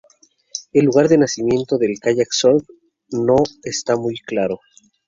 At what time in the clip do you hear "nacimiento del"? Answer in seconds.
1.19-1.99